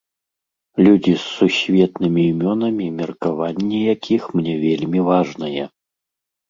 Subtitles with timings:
[0.85, 5.63] Людзі з сусветнымі імёнамі меркаванне якіх мне вельмі важнае.